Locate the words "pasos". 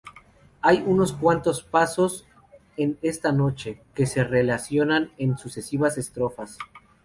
1.61-2.25